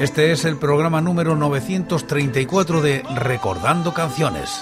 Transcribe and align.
Este 0.00 0.32
es 0.32 0.46
el 0.46 0.56
programa 0.56 1.02
número 1.02 1.36
934 1.36 2.80
de 2.80 3.02
Recordando 3.16 3.92
Canciones. 3.92 4.58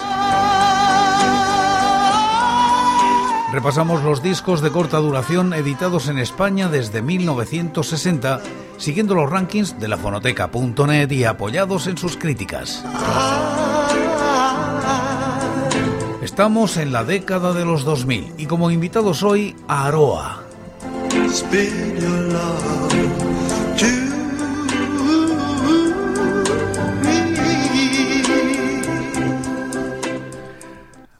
Repasamos 3.53 4.03
los 4.03 4.21
discos 4.21 4.59
de 4.59 4.69
corta 4.69 4.97
duración 4.97 5.53
editados 5.53 6.09
en 6.09 6.19
España 6.19 6.67
desde 6.67 7.01
1960, 7.01 8.41
siguiendo 8.77 9.15
los 9.15 9.29
rankings 9.29 9.79
de 9.79 9.87
la 9.87 9.95
fonoteca.net 9.95 11.09
y 11.09 11.23
apoyados 11.23 11.87
en 11.87 11.97
sus 11.97 12.17
críticas. 12.17 12.83
Estamos 16.21 16.75
en 16.75 16.91
la 16.91 17.05
década 17.05 17.53
de 17.53 17.63
los 17.63 17.85
2000 17.85 18.33
y 18.37 18.45
como 18.45 18.71
invitados 18.71 19.23
hoy 19.23 19.55
a 19.69 19.85
Aroa. 19.85 20.43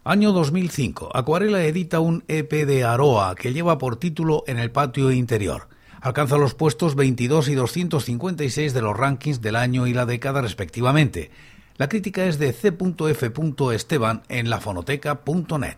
Año 0.09 0.31
2005. 0.31 1.11
Acuarela 1.13 1.63
edita 1.65 1.99
un 1.99 2.23
EP 2.27 2.51
de 2.65 2.83
Aroa 2.83 3.35
que 3.35 3.53
lleva 3.53 3.77
por 3.77 3.97
título 3.97 4.43
En 4.47 4.57
el 4.57 4.71
patio 4.71 5.11
interior. 5.11 5.67
Alcanza 6.01 6.39
los 6.39 6.55
puestos 6.55 6.95
22 6.95 7.47
y 7.49 7.53
256 7.53 8.73
de 8.73 8.81
los 8.81 8.97
rankings 8.97 9.39
del 9.39 9.55
año 9.55 9.85
y 9.85 9.93
la 9.93 10.07
década 10.07 10.41
respectivamente. 10.41 11.29
La 11.77 11.89
crítica 11.89 12.25
es 12.25 12.39
de 12.39 12.53
C.F. 12.53 13.31
Esteban 13.75 14.23
en 14.29 14.49
lafonoteca.net. 14.49 15.77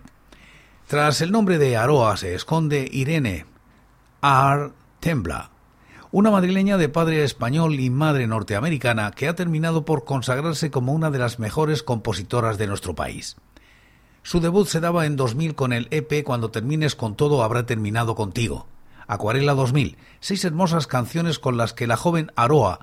Tras 0.88 1.20
el 1.20 1.34
nombre 1.34 1.58
de 1.58 1.76
Aroa 1.76 2.16
se 2.16 2.34
esconde 2.34 2.88
Irene 2.90 3.45
R. 4.23 4.72
Tembla, 5.02 5.52
una 6.14 6.32
madrileña 6.32 6.78
de 6.78 6.88
padre 6.88 7.26
español 7.26 7.78
y 7.82 7.90
madre 7.90 8.28
norteamericana 8.28 9.12
que 9.12 9.28
ha 9.28 9.36
terminado 9.36 9.84
por 9.84 10.06
consagrarse 10.06 10.72
como 10.72 10.94
una 10.94 11.12
de 11.12 11.20
las 11.20 11.38
mejores 11.38 11.84
compositoras 11.84 12.58
de 12.58 12.68
nuestro 12.68 12.95
país. 12.95 13.36
Su 14.23 14.39
debut 14.39 14.67
se 14.67 14.80
daba 14.80 15.05
en 15.05 15.16
2000 15.16 15.55
con 15.55 15.73
el 15.73 15.88
EP 15.89 16.23
Cuando 16.23 16.52
termines 16.52 16.95
con 16.95 17.16
todo 17.16 17.44
habrá 17.44 17.66
terminado 17.66 18.16
contigo. 18.16 18.67
Acuarela 19.08 19.55
2000, 19.55 19.97
seis 20.19 20.45
hermosas 20.45 20.88
canciones 20.88 21.39
con 21.39 21.58
las 21.58 21.73
que 21.73 21.88
la 21.88 21.97
joven 21.97 22.31
Aroa, 22.36 22.80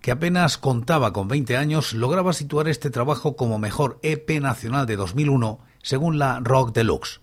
que 0.00 0.10
apenas 0.10 0.58
contaba 0.58 1.12
con 1.12 1.28
20 1.28 1.56
años, 1.56 1.92
lograba 1.92 2.32
situar 2.32 2.68
este 2.68 2.90
trabajo 2.90 3.36
como 3.36 3.58
mejor 3.58 4.00
EP 4.02 4.40
nacional 4.40 4.86
de 4.86 4.96
2001, 4.96 5.60
según 5.82 6.18
la 6.18 6.40
Rock 6.40 6.72
Deluxe. 6.72 7.20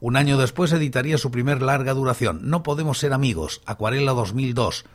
Un 0.00 0.16
año 0.16 0.38
después 0.38 0.72
editaría 0.72 1.18
su 1.18 1.30
primer 1.30 1.60
larga 1.60 1.92
duración, 1.92 2.48
No 2.48 2.62
Podemos 2.62 2.98
Ser 2.98 3.12
Amigos, 3.12 3.60
Acuarela 3.66 4.12
2002, 4.12 4.86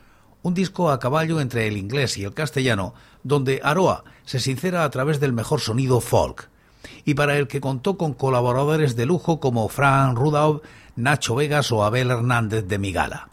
un 0.41 0.53
disco 0.55 0.89
a 0.89 0.99
caballo 0.99 1.41
entre 1.41 1.67
el 1.67 1.77
inglés 1.77 2.17
y 2.17 2.23
el 2.23 2.33
castellano, 2.33 2.95
donde 3.21 3.61
Aroa 3.63 4.05
se 4.23 4.39
sincera 4.39 4.85
a 4.85 4.89
través 4.89 5.19
del 5.19 5.33
mejor 5.33 5.59
sonido 5.59 5.99
folk 5.99 6.49
y 7.03 7.13
para 7.13 7.37
el 7.37 7.47
que 7.47 7.61
contó 7.61 7.97
con 7.97 8.13
colaboradores 8.13 8.95
de 8.95 9.05
lujo 9.05 9.39
como 9.39 9.67
Fran 9.69 10.15
Rudolph, 10.15 10.63
Nacho 10.95 11.35
Vegas 11.35 11.71
o 11.71 11.83
Abel 11.83 12.11
Hernández 12.11 12.67
de 12.67 12.77
Migala. 12.77 13.29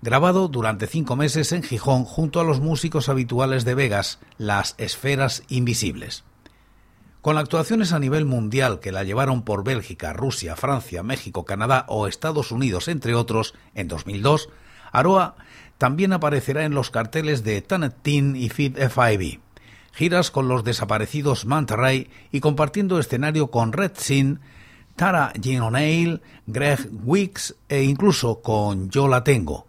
Grabado 0.00 0.48
durante 0.48 0.86
cinco 0.86 1.16
meses 1.16 1.52
en 1.52 1.62
Gijón 1.62 2.04
junto 2.04 2.40
a 2.40 2.44
los 2.44 2.60
músicos 2.60 3.08
habituales 3.08 3.64
de 3.64 3.74
Vegas, 3.74 4.20
las 4.36 4.74
Esferas 4.78 5.42
Invisibles. 5.48 6.24
Con 7.20 7.36
actuaciones 7.36 7.92
a 7.92 7.98
nivel 7.98 8.24
mundial 8.24 8.78
que 8.78 8.92
la 8.92 9.02
llevaron 9.02 9.42
por 9.42 9.64
Bélgica, 9.64 10.12
Rusia, 10.12 10.54
Francia, 10.54 11.02
México, 11.02 11.44
Canadá 11.44 11.84
o 11.88 12.06
Estados 12.06 12.52
Unidos, 12.52 12.86
entre 12.86 13.14
otros, 13.14 13.54
en 13.74 13.88
2002, 13.88 14.50
Aroa 14.92 15.34
también 15.78 16.12
aparecerá 16.12 16.64
en 16.64 16.74
los 16.74 16.90
carteles 16.90 17.42
de 17.42 17.60
Tanet 17.62 17.96
Teen 18.02 18.36
y 18.36 18.48
Fit 18.48 18.76
FIB 18.76 19.40
giras 19.98 20.30
con 20.30 20.46
los 20.46 20.62
desaparecidos 20.62 21.44
Manta 21.44 21.74
Ray 21.74 22.08
y 22.30 22.38
compartiendo 22.38 23.00
escenario 23.00 23.50
con 23.50 23.72
Red 23.72 23.94
Sin, 23.96 24.38
Tara 24.94 25.32
Jean 25.40 25.62
O'Neill, 25.62 26.22
Greg 26.46 26.88
Wicks 27.02 27.56
e 27.68 27.82
incluso 27.82 28.40
con 28.40 28.90
Yo 28.90 29.08
la 29.08 29.24
tengo. 29.24 29.66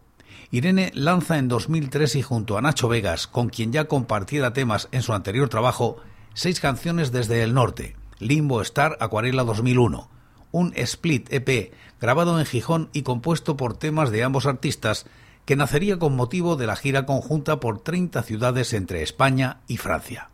Irene 0.51 0.91
lanza 0.93 1.39
en 1.39 1.47
2003 1.47 2.17
y 2.17 2.21
junto 2.21 2.59
a 2.59 2.61
Nacho 2.61 2.87
Vegas, 2.87 3.25
con 3.25 3.49
quien 3.49 3.71
ya 3.73 3.85
compartiera 3.85 4.53
temas 4.53 4.87
en 4.91 5.01
su 5.01 5.13
anterior 5.13 5.49
trabajo, 5.49 5.97
seis 6.35 6.59
canciones 6.59 7.11
desde 7.11 7.41
el 7.41 7.55
norte, 7.55 7.95
Limbo 8.19 8.61
Star 8.61 8.97
Acuarela 8.99 9.43
2001, 9.43 10.11
un 10.51 10.73
split 10.75 11.33
EP 11.33 11.73
grabado 11.99 12.39
en 12.39 12.45
Gijón 12.45 12.89
y 12.93 13.01
compuesto 13.01 13.57
por 13.57 13.77
temas 13.77 14.11
de 14.11 14.23
ambos 14.23 14.45
artistas 14.45 15.07
que 15.45 15.55
nacería 15.55 15.97
con 15.99 16.15
motivo 16.15 16.55
de 16.55 16.67
la 16.67 16.75
gira 16.75 17.05
conjunta 17.05 17.59
por 17.59 17.79
30 17.79 18.21
ciudades 18.23 18.73
entre 18.73 19.01
España 19.01 19.61
y 19.67 19.77
Francia. 19.77 20.29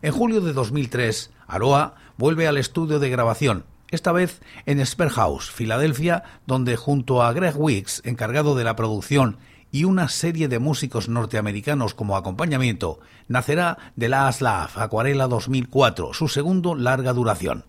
En 0.00 0.12
julio 0.12 0.40
de 0.40 0.52
2003, 0.52 1.30
Aroa 1.46 1.94
vuelve 2.16 2.46
al 2.46 2.58
estudio 2.58 2.98
de 2.98 3.10
grabación, 3.10 3.64
esta 3.92 4.10
vez 4.10 4.40
en 4.66 4.82
House, 5.10 5.50
Filadelfia, 5.50 6.24
donde 6.46 6.76
junto 6.76 7.22
a 7.22 7.32
Greg 7.32 7.54
Wicks, 7.56 8.00
encargado 8.04 8.54
de 8.54 8.64
la 8.64 8.74
producción, 8.74 9.38
y 9.70 9.84
una 9.84 10.08
serie 10.08 10.48
de 10.48 10.58
músicos 10.58 11.08
norteamericanos 11.08 11.94
como 11.94 12.16
acompañamiento, 12.16 13.00
nacerá 13.28 13.78
The 13.98 14.08
Last 14.08 14.40
Laugh, 14.40 14.76
Acuarela 14.76 15.28
2004, 15.28 16.14
su 16.14 16.28
segundo 16.28 16.74
larga 16.74 17.12
duración. 17.12 17.64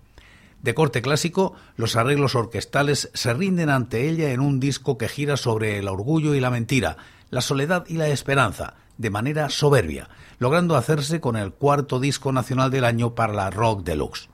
De 0.64 0.74
corte 0.74 1.02
clásico, 1.02 1.54
los 1.76 1.98
arreglos 1.98 2.36
orquestales 2.36 3.12
se 3.14 3.34
rinden 3.34 3.70
ante 3.70 4.08
ella 4.10 4.32
en 4.32 4.40
un 4.40 4.62
disco 4.62 4.98
que 4.98 5.10
gira 5.10 5.36
sobre 5.36 5.78
el 5.78 5.90
orgullo 5.90 6.36
y 6.36 6.40
la 6.40 6.50
mentira, 6.50 6.96
la 7.30 7.42
soledad 7.42 7.84
y 7.90 7.96
la 7.96 8.08
esperanza, 8.08 8.76
de 8.98 9.10
manera 9.10 9.50
soberbia, 9.50 10.08
logrando 10.40 10.78
hacerse 10.78 11.20
con 11.20 11.36
el 11.36 11.52
cuarto 11.52 12.00
disco 12.00 12.32
nacional 12.32 12.72
del 12.72 12.86
año 12.86 13.14
para 13.14 13.34
la 13.34 13.50
Rock 13.50 13.84
Deluxe. 13.84 14.30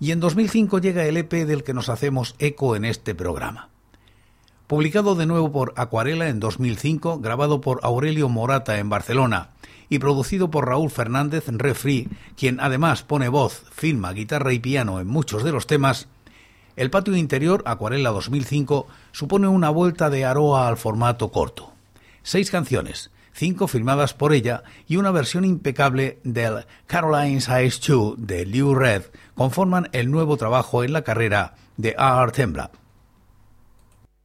Y 0.00 0.10
en 0.10 0.18
2005 0.18 0.80
llega 0.80 1.06
el 1.06 1.16
EP 1.16 1.32
del 1.32 1.62
que 1.62 1.74
nos 1.74 1.90
hacemos 1.90 2.34
eco 2.40 2.74
en 2.74 2.84
este 2.84 3.14
programa. 3.14 3.70
Publicado 4.66 5.14
de 5.14 5.26
nuevo 5.26 5.52
por 5.52 5.74
Acuarela 5.76 6.28
en 6.28 6.40
2005, 6.40 7.20
grabado 7.20 7.60
por 7.60 7.78
Aurelio 7.84 8.28
Morata 8.28 8.80
en 8.80 8.88
Barcelona 8.88 9.50
y 9.88 10.00
producido 10.00 10.50
por 10.50 10.66
Raúl 10.66 10.90
Fernández 10.90 11.44
Refri, 11.46 12.08
quien 12.36 12.58
además 12.58 13.04
pone 13.04 13.28
voz, 13.28 13.62
filma, 13.70 14.12
guitarra 14.12 14.52
y 14.52 14.58
piano 14.58 14.98
en 14.98 15.06
muchos 15.06 15.44
de 15.44 15.52
los 15.52 15.68
temas, 15.68 16.08
el 16.74 16.90
patio 16.90 17.14
interior 17.14 17.62
Acuarela 17.64 18.10
2005 18.10 18.88
supone 19.12 19.46
una 19.46 19.70
vuelta 19.70 20.10
de 20.10 20.24
Aroa 20.24 20.66
al 20.66 20.76
formato 20.76 21.30
corto. 21.30 21.72
Seis 22.24 22.50
canciones, 22.50 23.12
cinco 23.32 23.68
filmadas 23.68 24.14
por 24.14 24.32
ella 24.32 24.64
y 24.88 24.96
una 24.96 25.12
versión 25.12 25.44
impecable 25.44 26.18
del 26.24 26.66
Caroline's 26.88 27.48
Eyes 27.48 27.80
2 27.86 28.14
de 28.18 28.44
Liu 28.44 28.74
Red 28.74 29.04
conforman 29.36 29.90
el 29.92 30.10
nuevo 30.10 30.36
trabajo 30.36 30.82
en 30.82 30.92
la 30.92 31.02
carrera 31.02 31.54
de 31.76 31.94
Art 31.96 32.34
Tembla. 32.34 32.72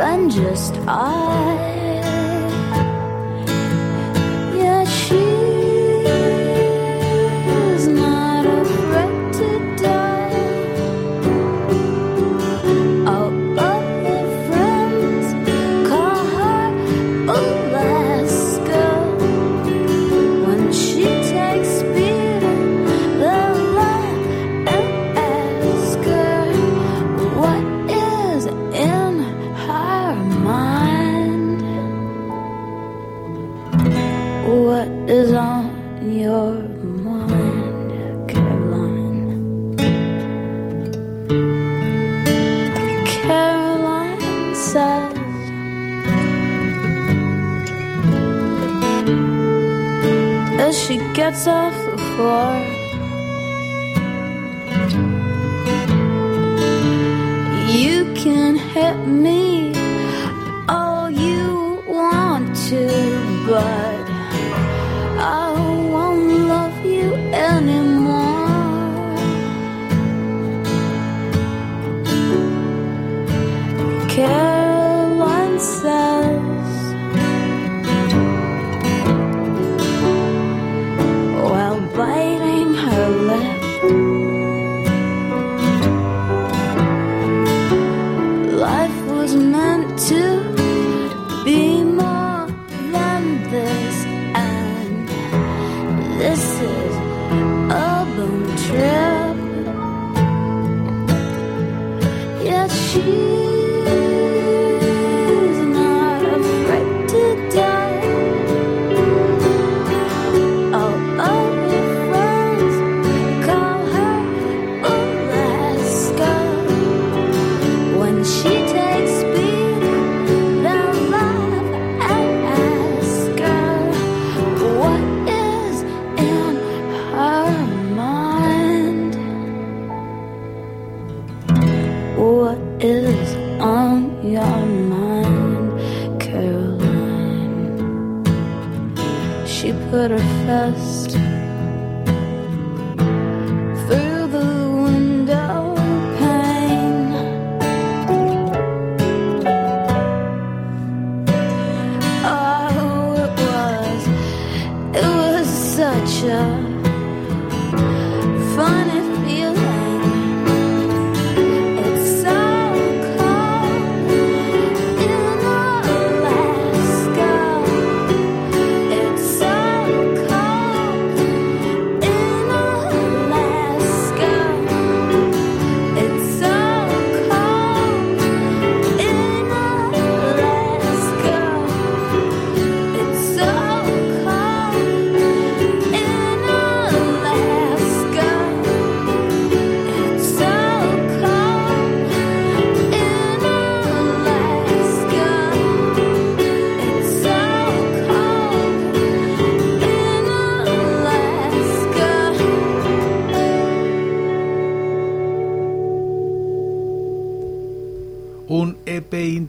than 0.00 0.30
just 0.30 0.74
I. 0.88 1.79
cuts 51.30 51.46
off 51.46 51.74
the 51.84 51.96
floor. 52.16 52.56
You 57.70 58.12
can 58.14 58.56
hit 58.56 58.98
me. 59.06 59.39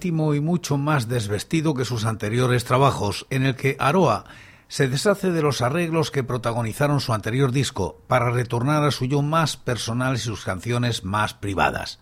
Y 0.05 0.39
mucho 0.39 0.77
más 0.77 1.08
desvestido 1.08 1.74
que 1.74 1.86
sus 1.86 2.05
anteriores 2.05 2.65
trabajos, 2.65 3.27
en 3.29 3.46
el 3.46 3.55
que 3.55 3.75
Aroa 3.79 4.25
se 4.67 4.88
deshace 4.88 5.31
de 5.31 5.41
los 5.41 5.62
arreglos 5.62 6.12
que 6.12 6.24
protagonizaron 6.24 7.01
su 7.01 7.13
anterior 7.13 7.51
disco 7.51 8.01
para 8.08 8.31
retornar 8.31 8.84
a 8.84 8.91
su 8.91 9.05
yo 9.05 9.22
más 9.22 9.58
personal 9.58 10.15
y 10.15 10.20
sus 10.20 10.43
canciones 10.43 11.03
más 11.03 11.34
privadas. 11.34 12.00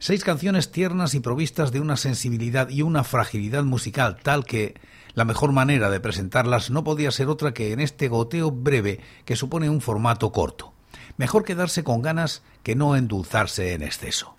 Seis 0.00 0.24
canciones 0.24 0.70
tiernas 0.70 1.14
y 1.14 1.20
provistas 1.20 1.72
de 1.72 1.80
una 1.80 1.96
sensibilidad 1.96 2.68
y 2.68 2.82
una 2.82 3.04
fragilidad 3.04 3.64
musical 3.64 4.18
tal 4.22 4.44
que 4.44 4.74
la 5.14 5.24
mejor 5.24 5.52
manera 5.52 5.88
de 5.88 6.00
presentarlas 6.00 6.70
no 6.70 6.84
podía 6.84 7.10
ser 7.10 7.28
otra 7.28 7.54
que 7.54 7.72
en 7.72 7.80
este 7.80 8.08
goteo 8.08 8.50
breve 8.50 9.00
que 9.24 9.36
supone 9.36 9.70
un 9.70 9.80
formato 9.80 10.32
corto. 10.32 10.74
Mejor 11.16 11.44
quedarse 11.44 11.84
con 11.84 12.02
ganas 12.02 12.42
que 12.62 12.74
no 12.74 12.96
endulzarse 12.96 13.72
en 13.72 13.82
exceso. 13.82 14.33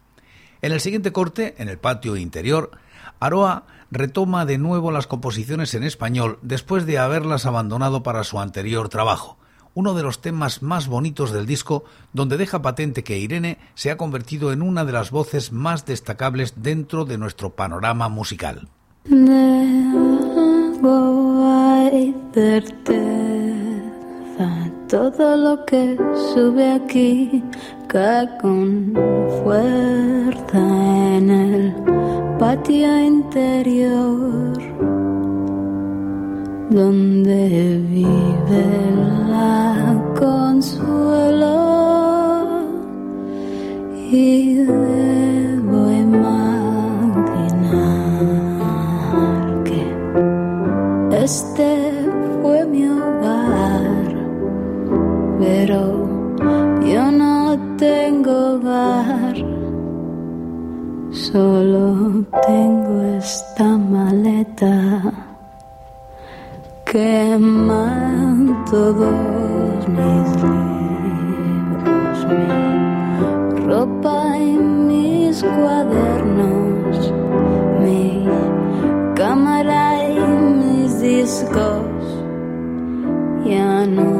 En 0.65 0.71
el 0.71 0.81
siguiente 0.81 1.11
corte, 1.11 1.53
en 1.59 1.69
el 1.69 1.77
patio 1.77 2.17
interior, 2.17 2.71
Aroa 3.19 3.65
retoma 3.91 4.47
de 4.47 4.57
nuevo 4.57 4.89
las 4.89 5.05
composiciones 5.05 5.75
en 5.75 5.83
español 5.83 6.39
después 6.41 6.87
de 6.87 6.97
haberlas 6.97 7.45
abandonado 7.45 8.01
para 8.01 8.23
su 8.23 8.39
anterior 8.39 8.89
trabajo, 8.89 9.37
uno 9.75 9.93
de 9.93 10.01
los 10.01 10.21
temas 10.21 10.63
más 10.63 10.87
bonitos 10.87 11.31
del 11.31 11.45
disco, 11.45 11.83
donde 12.13 12.37
deja 12.37 12.63
patente 12.63 13.03
que 13.03 13.19
Irene 13.19 13.59
se 13.75 13.91
ha 13.91 13.97
convertido 13.97 14.51
en 14.51 14.63
una 14.63 14.85
de 14.85 14.93
las 14.93 15.11
voces 15.11 15.51
más 15.51 15.85
destacables 15.85 16.55
dentro 16.63 17.05
de 17.05 17.19
nuestro 17.19 17.51
panorama 17.51 18.09
musical. 18.09 18.67
Todo 24.89 25.37
lo 25.37 25.65
que 25.65 25.97
sube 26.33 26.71
aquí 26.71 27.41
cae 27.87 28.27
con 28.41 28.93
fuerza 29.43 30.59
en 31.17 31.29
el 31.29 31.73
patio 32.37 32.99
interior 32.99 34.57
donde 36.69 37.81
vive 37.89 38.65
la 39.29 40.01
consuelo 40.19 41.55
y 44.11 44.65
solo 61.35 62.23
tengo 62.47 63.01
esta 63.17 63.65
maleta 63.77 64.73
queman 66.85 68.63
todos 68.71 69.85
mis 69.97 70.27
libros, 70.45 72.17
mi 72.37 73.65
ropa 73.67 74.37
y 74.37 74.53
mis 74.87 75.43
cuadernos, 75.43 76.97
mi 77.83 78.25
cámara 79.13 80.07
y 80.07 80.17
mis 80.61 81.01
discos. 81.01 81.83
Ya 83.43 83.85
no 83.85 84.14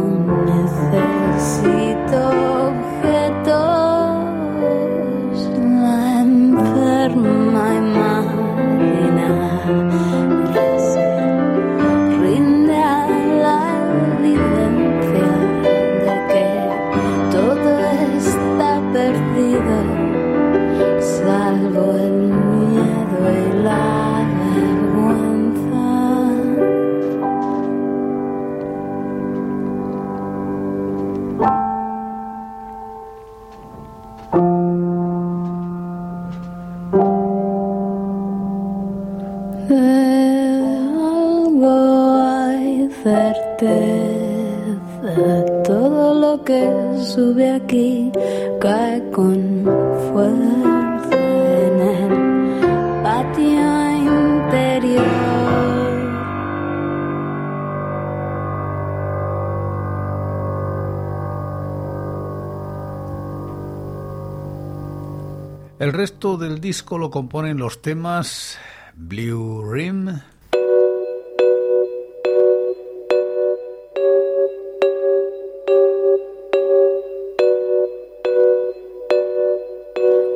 disco 66.65 66.97
lo 66.97 67.11
componen 67.11 67.59
los 67.59 67.79
temas 67.83 68.57
Blue 68.95 69.71
Rim, 69.71 70.07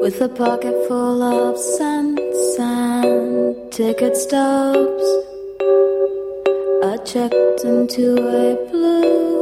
With 0.03 0.21
a 0.21 0.29
pocket 0.29 0.75
full 0.88 1.24
of 1.24 1.57
cents 1.57 2.59
and 2.59 3.71
ticket 3.71 4.15
stubs, 4.15 5.07
I 6.83 6.98
checked 7.05 7.63
into 7.63 8.17
a 8.19 8.69
blue 8.69 9.38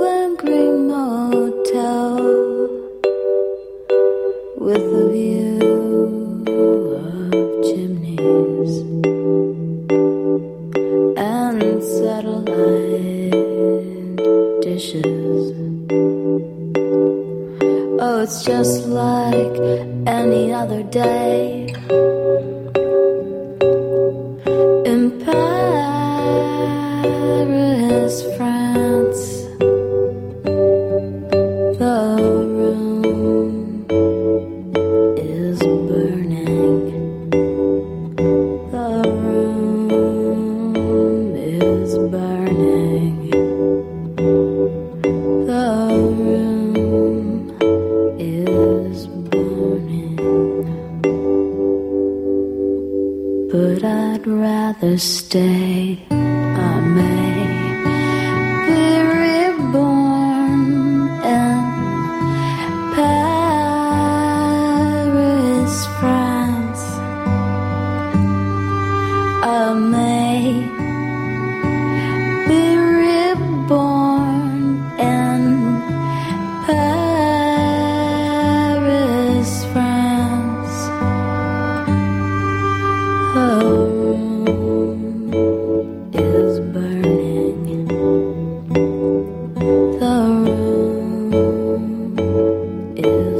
you. 93.07 93.36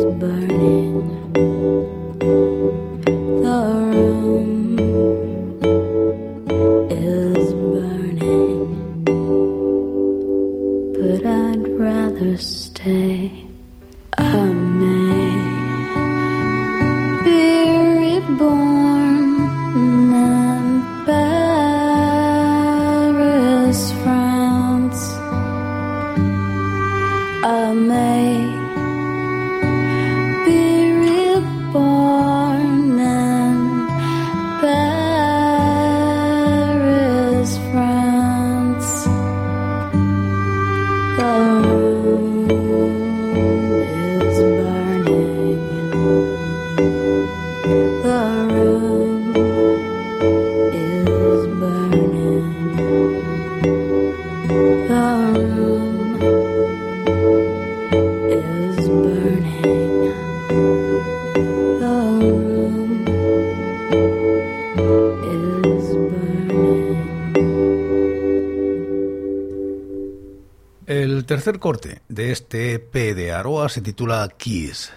El 70.88 71.26
tercer 71.26 71.60
corte 71.60 72.02
de 72.08 72.32
este 72.32 72.74
EP 72.74 72.94
de 73.14 73.34
Aroa 73.34 73.68
se 73.68 73.82
titula 73.82 74.30
Kiss. 74.38 74.92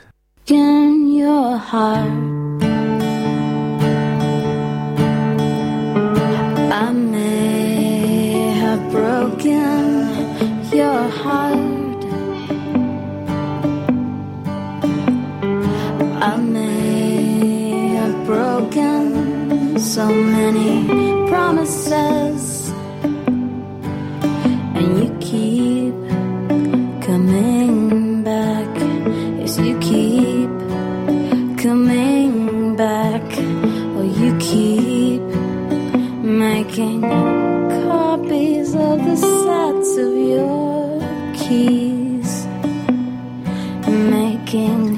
many 20.14 21.28
promises, 21.28 22.70
and 24.76 24.88
you 24.98 25.08
keep 25.20 25.94
coming 27.06 28.22
back. 28.22 28.68
Yes, 29.40 29.58
you 29.58 29.78
keep 29.78 30.50
coming 31.58 32.76
back, 32.76 33.22
or 33.96 34.04
you 34.04 34.36
keep 34.38 35.22
making 36.22 37.02
copies 37.88 38.74
of 38.74 38.98
the 39.04 39.16
sets 39.16 39.96
of 39.96 40.12
your 40.16 41.00
keys, 41.34 42.46
making 43.86 44.89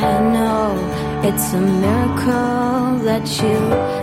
I 0.00 0.20
know 0.34 0.76
it's 1.24 1.52
a 1.52 1.60
miracle 1.60 3.04
that 3.04 3.26
you 3.42 3.58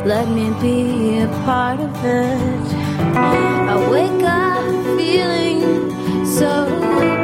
let 0.05 0.27
me 0.27 0.49
be 0.61 1.19
a 1.19 1.27
part 1.45 1.79
of 1.79 1.95
it. 2.03 2.67
I 3.15 3.89
wake 3.89 4.23
up 4.23 4.97
feeling 4.97 6.25
so. 6.25 7.14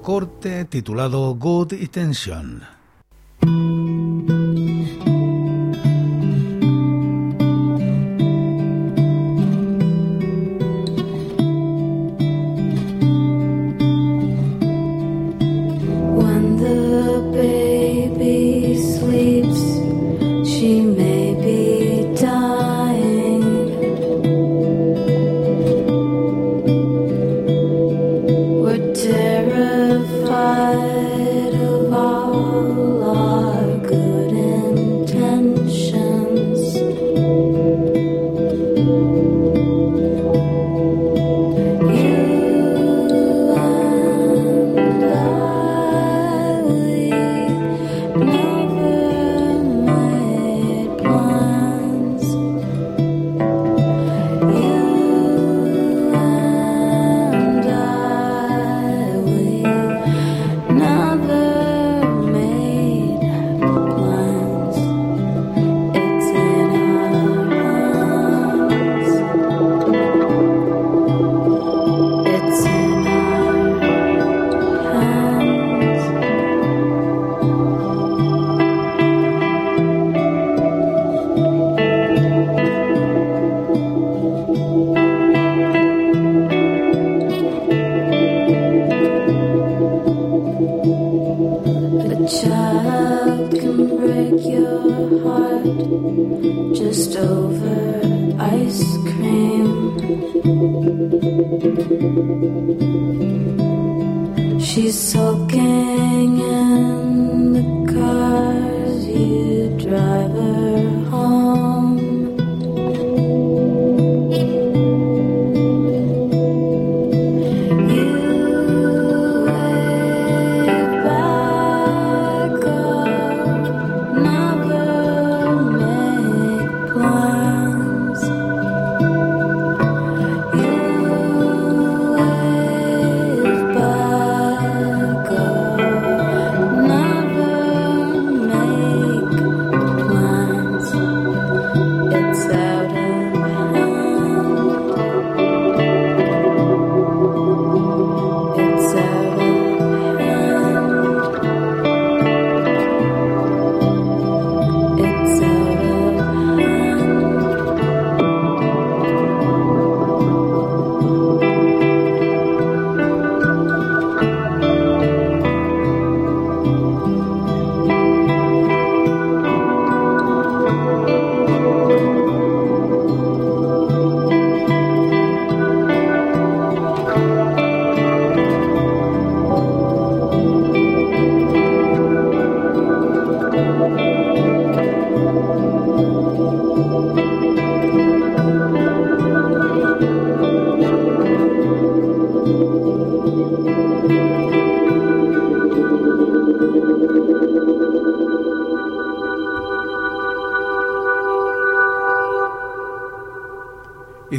corte 0.00 0.64
titulado 0.64 1.34
Good 1.34 1.72
Intention. 1.72 2.62
When 16.20 16.56
the 16.56 17.30
baby 17.32 18.76
sleeps, 18.76 19.62
she 20.48 20.80
may 20.80 21.15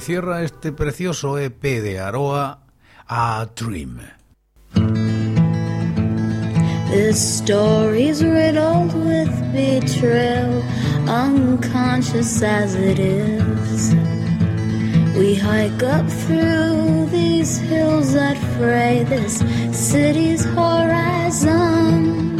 cierra 0.02 0.44
este 0.44 0.72
precioso 0.72 1.38
EP 1.38 1.62
de 1.62 2.00
Aroa 2.00 2.60
a 3.10 3.48
Dream. 3.56 4.00
This 6.90 7.38
story's 7.38 8.24
riddled 8.24 8.94
with 8.94 9.32
betrayal, 9.54 10.64
unconscious 11.08 12.42
as 12.42 12.76
it 12.76 13.00
is. 13.00 13.94
We 15.18 15.36
hike 15.36 15.84
up 15.84 16.10
through 16.10 17.08
these 17.12 17.58
hills 17.58 18.14
that 18.14 18.38
fray 18.58 19.04
this 19.04 19.40
city's 19.72 20.46
horizon. 20.46 22.38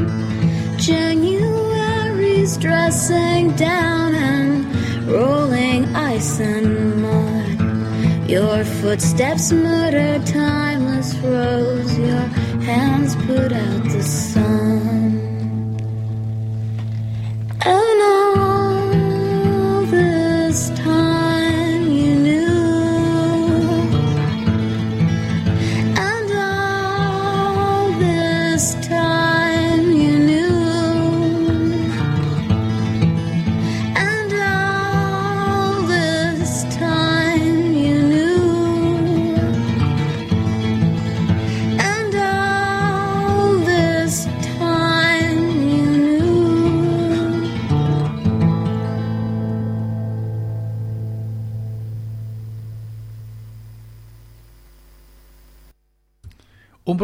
January's 0.78 2.58
dressing 2.58 3.56
down 3.56 4.16
and 4.16 4.66
rolling 5.08 5.86
ice 5.96 6.40
and 6.40 7.02
mud. 7.02 7.27
Your 8.28 8.66
footsteps 8.66 9.54
murder 9.54 10.22
timeless 10.26 11.16
rose. 11.20 11.98
Your 11.98 12.28
hands 12.68 13.16
put 13.26 13.54
out 13.54 13.84
the 13.86 14.04
sun. 14.04 14.67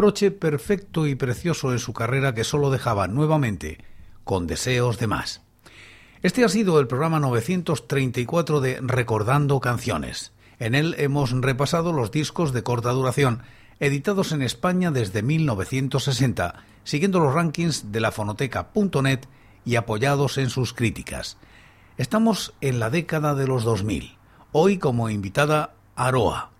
Broche 0.04 0.30
perfecto 0.30 1.06
y 1.06 1.14
precioso 1.14 1.72
en 1.72 1.78
su 1.78 1.94
carrera 1.94 2.34
que 2.34 2.44
solo 2.44 2.70
dejaba 2.70 3.08
nuevamente 3.08 3.78
con 4.22 4.46
deseos 4.46 4.98
de 4.98 5.06
más. 5.06 5.40
Este 6.20 6.44
ha 6.44 6.50
sido 6.50 6.78
el 6.78 6.86
programa 6.86 7.20
934 7.20 8.60
de 8.60 8.80
Recordando 8.82 9.60
Canciones. 9.60 10.32
En 10.58 10.74
él 10.74 10.94
hemos 10.98 11.30
repasado 11.30 11.94
los 11.94 12.10
discos 12.10 12.52
de 12.52 12.62
corta 12.62 12.90
duración, 12.90 13.44
editados 13.80 14.32
en 14.32 14.42
España 14.42 14.90
desde 14.90 15.22
1960, 15.22 16.54
siguiendo 16.84 17.18
los 17.18 17.32
rankings 17.32 17.90
de 17.90 18.00
la 18.00 18.12
fonoteca.net 18.12 19.20
y 19.64 19.76
apoyados 19.76 20.36
en 20.36 20.50
sus 20.50 20.74
críticas. 20.74 21.38
Estamos 21.96 22.52
en 22.60 22.78
la 22.78 22.90
década 22.90 23.34
de 23.34 23.46
los 23.46 23.64
2000. 23.64 24.18
Hoy 24.52 24.76
como 24.76 25.08
invitada 25.08 25.72
Aroa. 25.96 26.50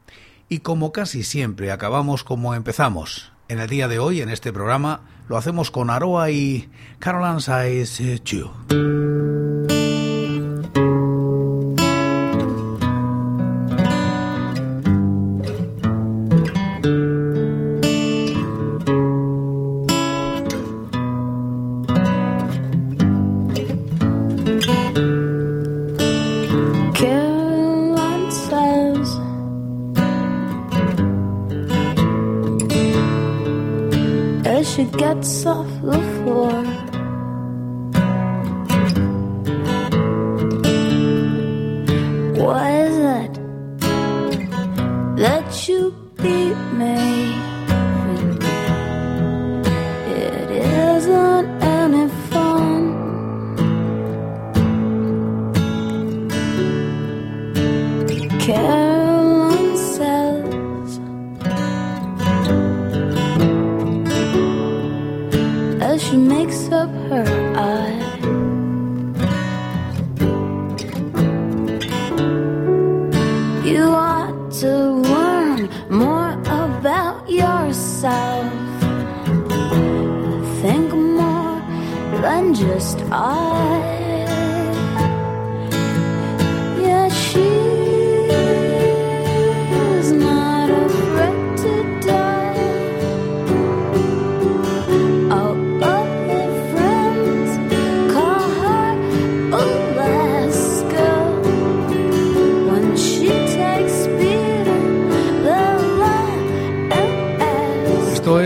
Y 0.49 0.61
como 0.61 0.93
casi 0.93 1.25
siempre 1.25 1.73
acabamos 1.73 2.25
como 2.25 2.55
empezamos. 2.55 3.34
En 3.47 3.61
el 3.61 3.69
día 3.69 3.89
de 3.89 3.99
hoy, 3.99 4.23
en 4.23 4.31
este 4.31 4.53
programa, 4.55 5.03
lo 5.29 5.37
hacemos 5.37 5.71
con 5.71 5.91
Aroa 5.91 6.31
y 6.31 6.71
Caroline's 6.99 7.49
Eyes 7.49 8.03
2. 8.25 9.34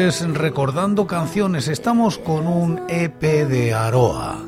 Recordando 0.09 1.07
Canciones. 1.07 1.69
Estamos 1.69 2.17
con 2.17 2.47
un 2.47 2.81
EP 2.89 3.21
de 3.21 3.75
Aroa. 3.75 4.39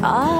I. 0.00 0.37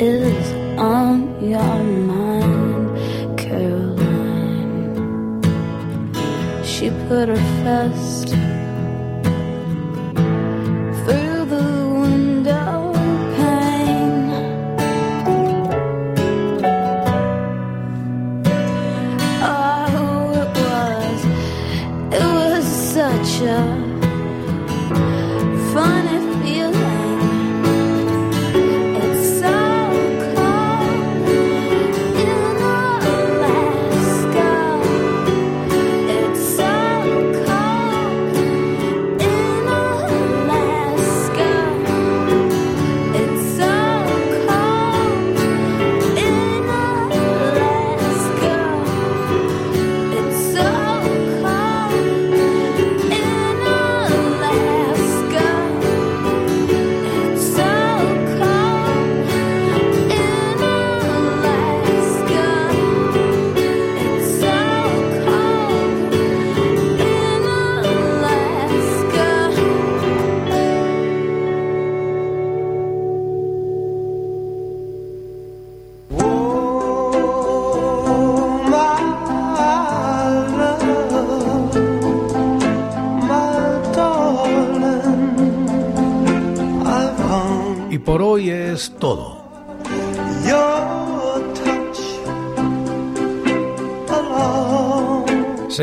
is 0.00 0.52
on 0.78 1.44
your 1.44 1.82
mind, 1.84 3.38
Caroline? 3.38 5.02
She 6.64 6.90
put 7.08 7.28
her 7.28 7.36
fist. 7.62 8.49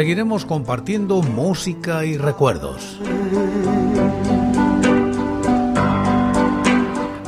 seguiremos 0.08 0.46
compartiendo 0.46 1.22
música 1.22 2.06
y 2.06 2.16
recuerdos. 2.16 2.98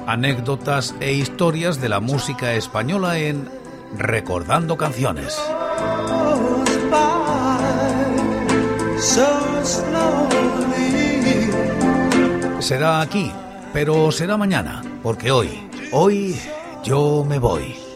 Anécdotas 0.08 0.96
e 1.02 1.12
historias 1.12 1.82
de 1.82 1.89
la 1.89 2.00
música 2.00 2.54
española 2.54 3.20
en 3.20 3.50
Recordando 3.98 4.78
Canciones. 4.78 5.38
Será 12.60 13.02
aquí, 13.02 13.30
pero 13.74 14.10
será 14.13 14.38
mañana, 14.38 14.84
porque 15.04 15.32
hoy, 15.32 15.70
hoy 15.92 16.39
yo 16.86 17.26
me 17.28 17.39
voy. 17.39 17.88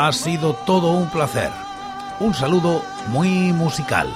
Ha 0.00 0.12
sido 0.12 0.54
todo 0.54 0.92
un 0.92 1.08
placer. 1.08 1.50
Un 2.20 2.32
saludo 2.32 2.84
muy 3.08 3.52
musical. 3.52 4.06